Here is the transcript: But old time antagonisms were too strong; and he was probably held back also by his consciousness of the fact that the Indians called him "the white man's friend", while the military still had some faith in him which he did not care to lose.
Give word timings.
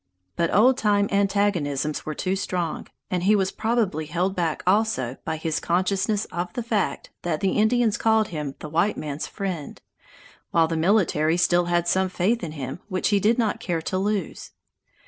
But 0.35 0.51
old 0.51 0.79
time 0.79 1.07
antagonisms 1.11 2.07
were 2.07 2.15
too 2.15 2.35
strong; 2.35 2.87
and 3.11 3.21
he 3.21 3.35
was 3.35 3.51
probably 3.51 4.07
held 4.07 4.35
back 4.35 4.63
also 4.65 5.17
by 5.25 5.37
his 5.37 5.59
consciousness 5.59 6.25
of 6.31 6.51
the 6.53 6.63
fact 6.63 7.11
that 7.21 7.39
the 7.39 7.51
Indians 7.51 7.97
called 7.99 8.29
him 8.29 8.55
"the 8.61 8.69
white 8.69 8.97
man's 8.97 9.27
friend", 9.27 9.79
while 10.49 10.67
the 10.67 10.75
military 10.75 11.37
still 11.37 11.65
had 11.65 11.87
some 11.87 12.09
faith 12.09 12.43
in 12.43 12.53
him 12.53 12.79
which 12.89 13.09
he 13.09 13.19
did 13.19 13.37
not 13.37 13.59
care 13.59 13.81
to 13.83 13.97
lose. 13.99 14.49